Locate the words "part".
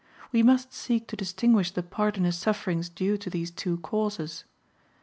1.83-2.17